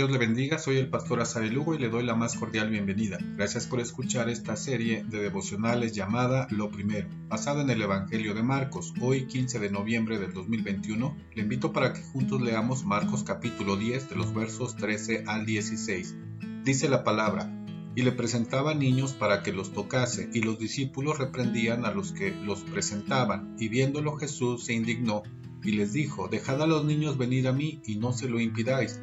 Dios 0.00 0.10
le 0.10 0.16
bendiga, 0.16 0.58
soy 0.58 0.78
el 0.78 0.88
pastor 0.88 1.20
Asael 1.20 1.52
Lugo 1.52 1.74
y 1.74 1.78
le 1.78 1.90
doy 1.90 2.02
la 2.02 2.14
más 2.14 2.34
cordial 2.34 2.70
bienvenida. 2.70 3.18
Gracias 3.36 3.66
por 3.66 3.80
escuchar 3.80 4.30
esta 4.30 4.56
serie 4.56 5.04
de 5.04 5.20
devocionales 5.20 5.92
llamada 5.92 6.46
Lo 6.48 6.70
Primero, 6.70 7.06
basada 7.28 7.60
en 7.60 7.68
el 7.68 7.82
Evangelio 7.82 8.32
de 8.32 8.42
Marcos. 8.42 8.94
Hoy 9.02 9.26
15 9.26 9.58
de 9.58 9.68
noviembre 9.68 10.18
del 10.18 10.32
2021, 10.32 11.14
le 11.34 11.42
invito 11.42 11.74
para 11.74 11.92
que 11.92 12.00
juntos 12.00 12.40
leamos 12.40 12.86
Marcos 12.86 13.24
capítulo 13.24 13.76
10 13.76 14.08
de 14.08 14.16
los 14.16 14.32
versos 14.32 14.74
13 14.76 15.24
al 15.26 15.44
16. 15.44 16.16
Dice 16.64 16.88
la 16.88 17.04
palabra, 17.04 17.52
y 17.94 18.00
le 18.00 18.12
presentaba 18.12 18.72
niños 18.72 19.12
para 19.12 19.42
que 19.42 19.52
los 19.52 19.74
tocase, 19.74 20.30
y 20.32 20.40
los 20.40 20.58
discípulos 20.58 21.18
reprendían 21.18 21.84
a 21.84 21.90
los 21.90 22.12
que 22.12 22.30
los 22.30 22.60
presentaban, 22.60 23.54
y 23.58 23.68
viéndolo 23.68 24.16
Jesús 24.16 24.64
se 24.64 24.72
indignó 24.72 25.24
y 25.62 25.72
les 25.72 25.92
dijo, 25.92 26.28
Dejad 26.28 26.62
a 26.62 26.66
los 26.66 26.86
niños 26.86 27.18
venir 27.18 27.46
a 27.46 27.52
mí 27.52 27.82
y 27.84 27.96
no 27.96 28.14
se 28.14 28.30
lo 28.30 28.40
impidáis 28.40 28.98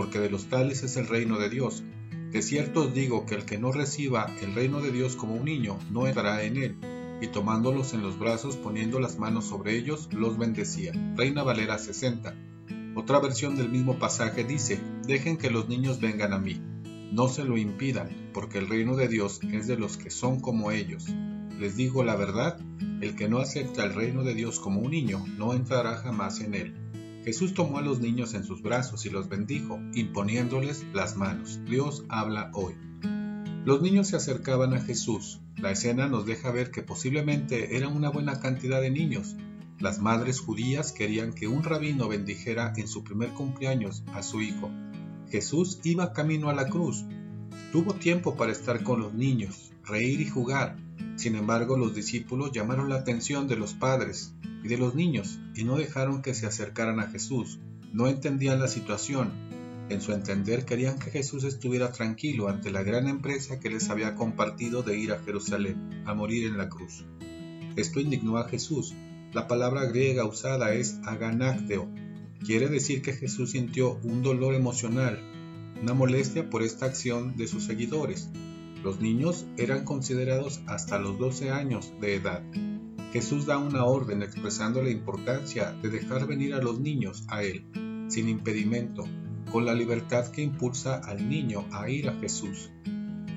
porque 0.00 0.18
de 0.18 0.30
los 0.30 0.46
tales 0.46 0.82
es 0.82 0.96
el 0.96 1.06
reino 1.06 1.38
de 1.38 1.50
Dios. 1.50 1.82
De 2.32 2.40
cierto 2.40 2.84
os 2.84 2.94
digo 2.94 3.26
que 3.26 3.34
el 3.34 3.44
que 3.44 3.58
no 3.58 3.70
reciba 3.70 4.34
el 4.40 4.54
reino 4.54 4.80
de 4.80 4.92
Dios 4.92 5.14
como 5.14 5.34
un 5.34 5.44
niño, 5.44 5.78
no 5.90 6.06
entrará 6.06 6.42
en 6.42 6.56
él. 6.56 6.76
Y 7.20 7.26
tomándolos 7.26 7.92
en 7.92 8.00
los 8.00 8.18
brazos, 8.18 8.56
poniendo 8.56 8.98
las 8.98 9.18
manos 9.18 9.44
sobre 9.44 9.76
ellos, 9.76 10.08
los 10.10 10.38
bendecía. 10.38 10.94
Reina 11.16 11.42
Valera 11.42 11.76
60. 11.76 12.34
Otra 12.94 13.18
versión 13.18 13.56
del 13.56 13.68
mismo 13.68 13.98
pasaje 13.98 14.42
dice, 14.42 14.80
dejen 15.06 15.36
que 15.36 15.50
los 15.50 15.68
niños 15.68 16.00
vengan 16.00 16.32
a 16.32 16.38
mí. 16.38 16.62
No 17.12 17.28
se 17.28 17.44
lo 17.44 17.58
impidan, 17.58 18.08
porque 18.32 18.56
el 18.56 18.70
reino 18.70 18.96
de 18.96 19.06
Dios 19.06 19.40
es 19.52 19.66
de 19.66 19.76
los 19.76 19.98
que 19.98 20.08
son 20.08 20.40
como 20.40 20.70
ellos. 20.70 21.14
Les 21.58 21.76
digo 21.76 22.04
la 22.04 22.16
verdad, 22.16 22.58
el 23.02 23.14
que 23.16 23.28
no 23.28 23.36
acepta 23.36 23.84
el 23.84 23.92
reino 23.92 24.24
de 24.24 24.32
Dios 24.32 24.60
como 24.60 24.80
un 24.80 24.92
niño, 24.92 25.22
no 25.36 25.52
entrará 25.52 25.98
jamás 25.98 26.40
en 26.40 26.54
él. 26.54 26.89
Jesús 27.24 27.52
tomó 27.52 27.78
a 27.78 27.82
los 27.82 28.00
niños 28.00 28.32
en 28.34 28.44
sus 28.44 28.62
brazos 28.62 29.04
y 29.04 29.10
los 29.10 29.28
bendijo, 29.28 29.78
imponiéndoles 29.94 30.86
las 30.94 31.16
manos. 31.16 31.60
Dios 31.66 32.04
habla 32.08 32.50
hoy. 32.54 32.74
Los 33.64 33.82
niños 33.82 34.08
se 34.08 34.16
acercaban 34.16 34.72
a 34.72 34.80
Jesús. 34.80 35.40
La 35.56 35.70
escena 35.70 36.08
nos 36.08 36.24
deja 36.24 36.50
ver 36.50 36.70
que 36.70 36.82
posiblemente 36.82 37.76
era 37.76 37.88
una 37.88 38.08
buena 38.08 38.40
cantidad 38.40 38.80
de 38.80 38.90
niños. 38.90 39.36
Las 39.78 40.00
madres 40.00 40.40
judías 40.40 40.92
querían 40.92 41.34
que 41.34 41.46
un 41.46 41.62
rabino 41.62 42.08
bendijera 42.08 42.72
en 42.76 42.88
su 42.88 43.04
primer 43.04 43.30
cumpleaños 43.30 44.02
a 44.14 44.22
su 44.22 44.40
hijo. 44.40 44.70
Jesús 45.30 45.78
iba 45.84 46.14
camino 46.14 46.48
a 46.48 46.54
la 46.54 46.68
cruz. 46.68 47.04
Tuvo 47.70 47.94
tiempo 47.94 48.34
para 48.34 48.50
estar 48.50 48.82
con 48.82 49.00
los 49.00 49.12
niños, 49.12 49.72
reír 49.84 50.22
y 50.22 50.26
jugar. 50.26 50.76
Sin 51.20 51.36
embargo, 51.36 51.76
los 51.76 51.94
discípulos 51.94 52.50
llamaron 52.50 52.88
la 52.88 52.94
atención 52.94 53.46
de 53.46 53.54
los 53.54 53.74
padres 53.74 54.32
y 54.64 54.68
de 54.68 54.78
los 54.78 54.94
niños, 54.94 55.38
y 55.54 55.64
no 55.64 55.76
dejaron 55.76 56.22
que 56.22 56.32
se 56.32 56.46
acercaran 56.46 56.98
a 56.98 57.08
Jesús. 57.08 57.58
No 57.92 58.08
entendían 58.08 58.58
la 58.58 58.68
situación. 58.68 59.30
En 59.90 60.00
su 60.00 60.12
entender 60.12 60.64
querían 60.64 60.98
que 60.98 61.10
Jesús 61.10 61.44
estuviera 61.44 61.92
tranquilo 61.92 62.48
ante 62.48 62.70
la 62.70 62.82
gran 62.82 63.06
empresa 63.06 63.60
que 63.60 63.68
les 63.68 63.90
había 63.90 64.14
compartido 64.14 64.82
de 64.82 64.96
ir 64.96 65.12
a 65.12 65.18
Jerusalén, 65.18 66.04
a 66.06 66.14
morir 66.14 66.46
en 66.46 66.56
la 66.56 66.70
cruz. 66.70 67.04
Esto 67.76 68.00
indignó 68.00 68.38
a 68.38 68.48
Jesús. 68.48 68.94
La 69.34 69.46
palabra 69.46 69.84
griega 69.84 70.24
usada 70.24 70.72
es 70.72 71.00
aganácteo. 71.04 71.86
Quiere 72.46 72.68
decir 72.68 73.02
que 73.02 73.12
Jesús 73.12 73.50
sintió 73.50 74.00
un 74.04 74.22
dolor 74.22 74.54
emocional, 74.54 75.20
una 75.82 75.92
molestia 75.92 76.48
por 76.48 76.62
esta 76.62 76.86
acción 76.86 77.36
de 77.36 77.46
sus 77.46 77.64
seguidores. 77.64 78.30
Los 78.82 79.00
niños 79.00 79.46
eran 79.58 79.84
considerados 79.84 80.62
hasta 80.66 80.98
los 80.98 81.18
12 81.18 81.50
años 81.50 81.92
de 82.00 82.14
edad. 82.14 82.42
Jesús 83.12 83.44
da 83.44 83.58
una 83.58 83.84
orden 83.84 84.22
expresando 84.22 84.82
la 84.82 84.90
importancia 84.90 85.72
de 85.72 85.90
dejar 85.90 86.26
venir 86.26 86.54
a 86.54 86.62
los 86.62 86.80
niños 86.80 87.24
a 87.28 87.42
Él, 87.42 87.66
sin 88.08 88.28
impedimento, 88.28 89.04
con 89.52 89.66
la 89.66 89.74
libertad 89.74 90.28
que 90.28 90.42
impulsa 90.42 90.96
al 90.96 91.28
niño 91.28 91.66
a 91.72 91.90
ir 91.90 92.08
a 92.08 92.14
Jesús. 92.20 92.70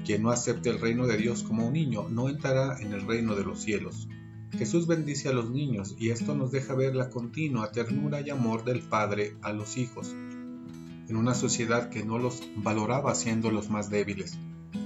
Quien 0.06 0.24
no 0.24 0.32
acepte 0.32 0.70
el 0.70 0.80
reino 0.80 1.08
de 1.08 1.18
Dios 1.18 1.44
como 1.44 1.68
un 1.68 1.74
niño 1.74 2.08
no 2.08 2.30
entrará 2.30 2.80
en 2.80 2.94
el 2.94 3.06
reino 3.06 3.36
de 3.36 3.44
los 3.44 3.62
cielos. 3.62 4.08
Jesús 4.52 4.88
bendice 4.88 5.28
a 5.28 5.34
los 5.34 5.50
niños 5.50 5.96
y 6.00 6.12
esto 6.12 6.36
nos 6.36 6.52
deja 6.52 6.74
ver 6.74 6.96
la 6.96 7.10
continua 7.10 7.72
ternura 7.72 8.22
y 8.22 8.30
amor 8.30 8.64
del 8.64 8.82
Padre 8.82 9.36
a 9.42 9.52
los 9.52 9.76
hijos, 9.78 10.14
en 10.14 11.16
una 11.18 11.34
sociedad 11.34 11.90
que 11.90 12.06
no 12.06 12.18
los 12.18 12.44
valoraba 12.58 13.14
siendo 13.16 13.52
los 13.52 13.70
más 13.70 13.90
débiles. 13.90 14.38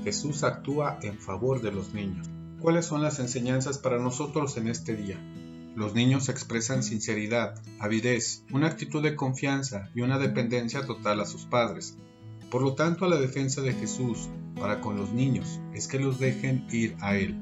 Jesús 0.07 0.45
actúa 0.45 0.99
en 1.01 1.19
favor 1.19 1.61
de 1.61 1.69
los 1.69 1.93
niños. 1.93 2.29
¿Cuáles 2.61 2.85
son 2.85 3.01
las 3.01 3.19
enseñanzas 3.19 3.77
para 3.77 3.99
nosotros 3.99 4.55
en 4.55 4.69
este 4.69 4.95
día? 4.95 5.19
Los 5.75 5.95
niños 5.95 6.29
expresan 6.29 6.81
sinceridad, 6.81 7.61
avidez, 7.77 8.45
una 8.53 8.67
actitud 8.67 9.03
de 9.03 9.17
confianza 9.17 9.89
y 9.93 9.99
una 9.99 10.17
dependencia 10.17 10.85
total 10.85 11.19
a 11.19 11.25
sus 11.25 11.43
padres. 11.43 11.97
Por 12.49 12.61
lo 12.61 12.73
tanto, 12.73 13.09
la 13.09 13.17
defensa 13.19 13.59
de 13.59 13.73
Jesús 13.73 14.29
para 14.57 14.79
con 14.79 14.95
los 14.95 15.11
niños 15.11 15.59
es 15.73 15.89
que 15.89 15.99
los 15.99 16.19
dejen 16.19 16.65
ir 16.71 16.95
a 17.01 17.17
Él. 17.17 17.35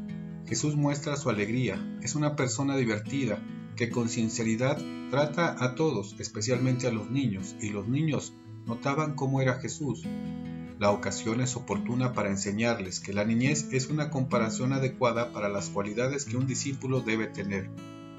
Jesús 0.48 0.76
muestra 0.76 1.18
su 1.18 1.30
alegría, 1.30 2.00
es 2.02 2.16
una 2.16 2.36
persona 2.36 2.76
divertida 2.76 3.38
que 3.76 3.92
con 3.92 4.10
sinceridad 4.10 4.80
trata 5.12 5.64
a 5.64 5.76
todos, 5.76 6.16
especialmente 6.18 6.88
a 6.88 6.92
los 6.92 7.12
niños, 7.12 7.56
y 7.62 7.70
los 7.70 7.88
niños 7.88 8.34
notaban 8.66 9.14
cómo 9.14 9.40
era 9.40 9.60
Jesús, 9.60 10.02
la 10.78 10.92
ocasión 10.92 11.40
es 11.40 11.56
oportuna 11.56 12.12
para 12.12 12.30
enseñarles 12.30 13.00
que 13.00 13.14
la 13.14 13.24
niñez 13.24 13.70
es 13.72 13.88
una 13.88 14.10
comparación 14.10 14.74
adecuada 14.74 15.32
para 15.32 15.48
las 15.48 15.70
cualidades 15.70 16.26
que 16.26 16.36
un 16.36 16.48
discípulo 16.48 17.00
debe 17.00 17.28
tener. 17.28 17.70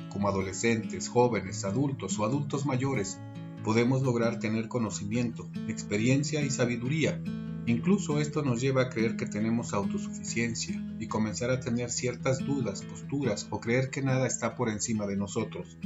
Como 0.08 0.28
adolescentes, 0.28 1.10
jóvenes, 1.10 1.64
adultos 1.64 2.18
o 2.18 2.24
adultos 2.24 2.64
mayores, 2.64 3.18
podemos 3.62 4.00
lograr 4.02 4.38
tener 4.38 4.68
conocimiento, 4.68 5.50
experiencia 5.68 6.40
y 6.40 6.50
sabiduría. 6.50 7.20
Incluso 7.66 8.20
esto 8.20 8.42
nos 8.42 8.62
lleva 8.62 8.82
a 8.82 8.88
creer 8.88 9.16
que 9.16 9.26
tenemos 9.26 9.74
autosuficiencia 9.74 10.82
y 10.98 11.08
comenzar 11.08 11.50
a 11.50 11.60
tener 11.60 11.90
ciertas 11.90 12.38
dudas, 12.46 12.82
posturas 12.82 13.48
o 13.50 13.60
creer 13.60 13.90
que 13.90 14.00
nada 14.00 14.26
está 14.26 14.54
por 14.54 14.70
encima 14.70 15.06
de 15.06 15.16
nosotros. 15.16 15.76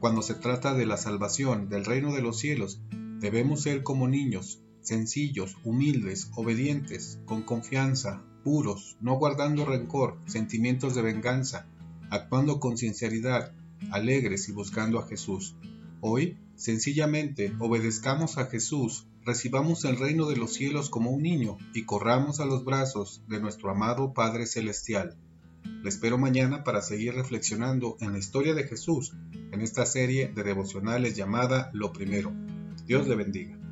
Cuando 0.00 0.20
se 0.20 0.34
trata 0.34 0.74
de 0.74 0.84
la 0.84 0.98
salvación, 0.98 1.70
del 1.70 1.86
reino 1.86 2.12
de 2.12 2.20
los 2.20 2.38
cielos, 2.38 2.82
debemos 3.20 3.62
ser 3.62 3.82
como 3.82 4.06
niños, 4.06 4.63
sencillos, 4.84 5.56
humildes, 5.64 6.30
obedientes, 6.36 7.18
con 7.24 7.42
confianza, 7.42 8.22
puros, 8.44 8.96
no 9.00 9.16
guardando 9.16 9.64
rencor, 9.64 10.18
sentimientos 10.26 10.94
de 10.94 11.02
venganza, 11.02 11.66
actuando 12.10 12.60
con 12.60 12.76
sinceridad, 12.76 13.52
alegres 13.90 14.48
y 14.48 14.52
buscando 14.52 14.98
a 14.98 15.06
Jesús. 15.06 15.56
Hoy, 16.00 16.36
sencillamente, 16.54 17.52
obedezcamos 17.58 18.36
a 18.36 18.46
Jesús, 18.46 19.06
recibamos 19.24 19.84
el 19.86 19.96
reino 19.96 20.26
de 20.26 20.36
los 20.36 20.52
cielos 20.52 20.90
como 20.90 21.10
un 21.10 21.22
niño 21.22 21.56
y 21.72 21.84
corramos 21.84 22.40
a 22.40 22.44
los 22.44 22.64
brazos 22.64 23.22
de 23.26 23.40
nuestro 23.40 23.70
amado 23.70 24.12
Padre 24.12 24.46
Celestial. 24.46 25.16
Le 25.82 25.88
espero 25.88 26.18
mañana 26.18 26.62
para 26.62 26.82
seguir 26.82 27.14
reflexionando 27.14 27.96
en 28.00 28.12
la 28.12 28.18
historia 28.18 28.52
de 28.52 28.64
Jesús 28.64 29.14
en 29.50 29.62
esta 29.62 29.86
serie 29.86 30.28
de 30.28 30.42
devocionales 30.42 31.16
llamada 31.16 31.70
Lo 31.72 31.92
Primero. 31.92 32.32
Dios 32.86 33.08
le 33.08 33.16
bendiga. 33.16 33.63